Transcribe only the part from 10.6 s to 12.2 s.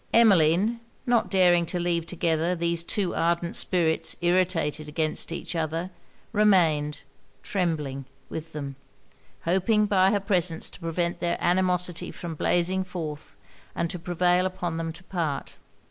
to prevent their animosity